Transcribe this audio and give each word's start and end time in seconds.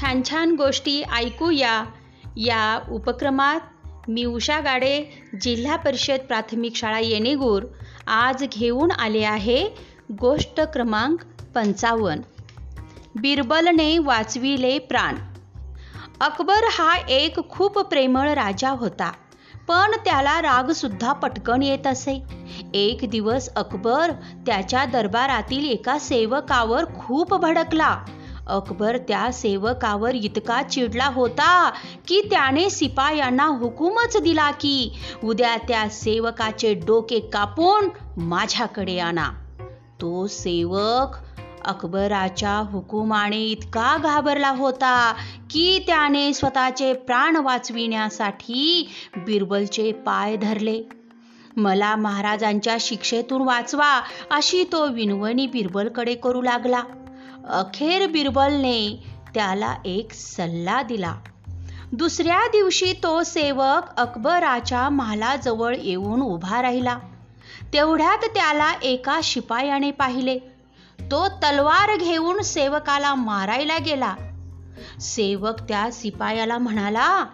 छान 0.00 0.22
छान 0.30 0.54
गोष्टी 0.56 1.02
ऐकूया 1.02 1.84
या 2.36 2.80
उपक्रमात 2.90 3.60
मी 4.08 4.24
उषा 4.24 4.60
गाडे 4.60 5.24
जिल्हा 5.42 5.76
परिषद 5.76 6.20
प्राथमिक 6.28 6.76
शाळा 6.76 6.98
येणेगूर 6.98 7.62
आज 8.06 8.44
घेऊन 8.52 8.90
आले 8.90 9.24
आहे 9.24 9.68
गोष्ट 10.20 10.60
क्रमांक 10.60 11.18
पंचावन्न. 11.54 12.22
बिरबलने 13.20 13.98
वाचविले 13.98 14.78
प्राण. 14.78 15.16
अकबर 16.20 16.60
हा 16.70 16.94
एक 17.08 17.48
खूप 17.48 17.78
प्रेमळ 17.78 18.28
राजा 18.28 18.70
होता 18.70 19.12
पण 19.68 19.90
त्याला 20.04 20.42
रागसुद्धा 20.42 21.12
पटकन 21.12 21.62
येत 21.62 21.86
असे. 21.86 22.22
एक 22.74 23.10
दिवस 23.10 23.48
अकबर 23.54 24.12
त्याच्या 24.46 24.84
दरबारातील 24.84 25.70
एका 25.70 25.98
सेवकावर 25.98 26.84
खूप 26.84 27.34
भडकला. 27.34 27.96
अकबर 28.50 28.96
त्या 28.96 29.32
सेवकावर 29.32 30.14
इतका 30.14 30.62
चिडला 30.62 31.06
होता 31.06 31.70
की 32.08 32.20
त्याने 32.30 32.70
सिपायांना 32.70 33.46
हुकूमच 33.46 34.16
दिला 34.22 34.50
की 34.50 34.92
उद्या 35.24 35.56
त्या 35.56 35.88
सेवकाचे 35.88 36.74
डोके 36.74 37.20
कापून 37.20 37.88
माझ्याकडे 38.16 38.98
आणा. 38.98 39.28
तो 40.00 40.26
सेवक 40.26 41.16
अकबराच्या 41.64 42.56
हुकुमाने 42.56 43.38
इतका 43.38 43.96
घाबरला 43.96 44.50
होता 44.50 45.14
की 45.50 45.78
त्याने 45.86 46.32
स्वतःचे 46.32 46.92
प्राण 46.92 47.36
वाचविण्यासाठी 47.36 48.90
बिरबलचे 49.16 49.92
पाय 49.92 50.36
धरले. 50.36 50.82
मला 51.56 51.96
महाराजांच्या 51.96 52.76
शिक्षेतून 52.80 53.42
वाचवा 53.42 54.00
अशी 54.30 54.64
तो 54.64 54.86
विनवणी 54.86 55.46
बिरबलकडे 55.46 56.14
करू 56.14 56.42
लागला. 56.42 56.82
अखेर 57.48 58.06
बिरबलने 58.06 59.04
त्याला 59.34 59.74
एक 59.84 60.12
सल्ला 60.12 60.82
दिला. 60.82 61.14
दुसऱ्या 61.92 62.46
दिवशी 62.46 62.92
तो 62.92 63.22
सेवक 63.22 63.82
अकबराच्या 63.96 64.88
महालाजवळ 64.88 65.76
येऊन 65.82 66.22
उभा 66.22 66.62
राहिला. 66.62 66.98
तेवढ्यात 67.72 68.18
त्याला 68.18 68.72
एका 68.82 69.20
शिपायाने 69.22 69.90
पाहिले. 69.90 70.38
तो 71.00 71.28
तलवार 71.28 71.96
घेऊन 71.96 72.42
सेवकाला 72.42 73.14
मारायला 73.14 73.78
गेला. 73.78 74.14
सेवक 75.00 75.60
त्या 75.60 75.88
शिपायाला 75.92 76.58
म्हणाला 76.58 77.26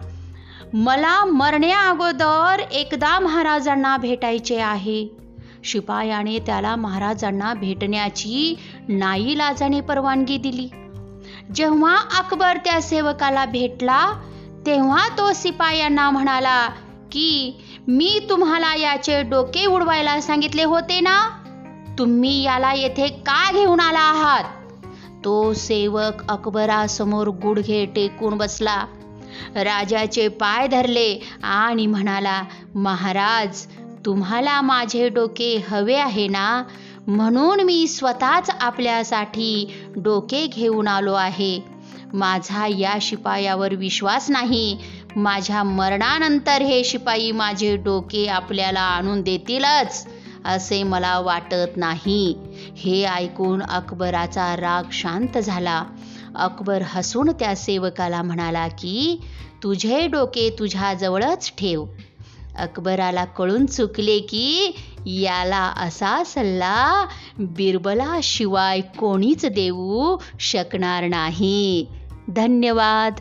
मला 0.75 1.25
मरण्या 1.25 1.81
अगोदर 1.81 2.61
एकदा 2.61 3.19
महाराजांना 3.19 3.97
भेटायचे 3.97 4.61
आहे. 4.61 5.26
शिपायाने 5.67 6.39
त्याला 6.39 6.77
महाराजांना 6.77 7.55
भेटण्याची 7.55 8.57
नाईलाजाने 8.89 9.81
परवानगी 9.81 10.39
दिली. 10.39 10.69
जेव्हा 11.55 11.97
अकबर 12.19 12.57
त्या 12.57 12.83
सेवकाला 12.83 13.45
भेटला 13.45 14.01
तेव्हा 14.67 15.09
तो 15.09 15.31
शिपायांना 15.35 16.11
म्हणाला 16.11 16.69
की 17.13 17.61
मी 17.89 18.27
तुम्हाला 18.31 18.75
याचे 18.75 19.23
डोके 19.23 19.67
उडवायला 19.67 20.21
सांगितले 20.21 20.65
होते 20.65 21.01
ना? 21.01 21.19
तुम्ही 21.99 22.43
याला 22.43 22.73
येथे 22.73 23.09
का 23.09 23.53
घेऊन 23.53 23.81
आला 23.81 23.99
आहात? 23.99 24.45
तो 25.25 25.53
सेवक 25.53 26.23
अकबरासमोर 26.29 27.29
गुडघे 27.29 27.85
टेकून 27.87 28.37
बसला. 28.39 28.85
राजाचे 29.55 30.29
पाय 30.29 30.67
धरले 30.67 31.21
आणि 31.43 31.87
म्हणाला 31.87 32.43
महाराज 32.75 33.67
तुम्हाला 34.07 34.61
माझे 34.61 35.09
डोके 35.09 35.65
हवे 35.71 35.95
आहे 35.95 36.29
ना? 36.29 36.63
म्हणून 37.07 37.61
मी 37.61 37.87
स्वतःच 37.87 38.51
आपल्यासाठी 38.61 39.75
डोके 39.97 40.47
घेऊन 40.47 40.89
आलो 40.89 41.13
आहे. 41.13 41.61
माझा 42.15 42.67
या 42.67 42.99
शिपायावर 43.01 43.75
विश्वास 43.75 44.31
नाही. 44.31 44.79
माझ्या 45.17 45.63
मरणानंतर 45.63 46.63
हे 46.63 46.85
शिपाई 46.85 47.31
माझे 47.31 47.77
डोके 47.77 48.27
आपल्याला 48.27 48.81
आणून 48.81 49.23
देतीलच 49.23 50.07
असे 50.45 50.83
मला 50.83 51.19
वाटत 51.19 51.77
नाही. 51.77 52.37
हे 52.77 53.05
ऐकून 53.05 53.63
अकबराचा 53.63 54.57
राग 54.57 54.83
शांत 54.93 55.39
झाला. 55.39 55.85
अकबर 56.35 56.83
हसून 56.83 57.31
त्या 57.31 57.57
सेवकाला 57.57 58.23
म्हणाला 58.23 58.69
की 58.69 59.21
तुझे 59.63 60.07
डोके 60.07 60.57
तुझ्याजवळच 60.59 61.53
ठेव. 61.59 61.85
अकबराला 62.59 63.25
कळून 63.25 63.67
चुकले 63.67 64.19
की 64.19 64.77
याला 65.07 65.73
असा 65.77 66.23
सल्ला 66.27 67.07
बिरबलाशिवाय 67.39 68.81
कोणीच 68.81 69.47
देऊ 69.47 70.17
शकणार 70.41 71.09
नाही. 71.09 71.87
धन्यवाद. 72.29 73.13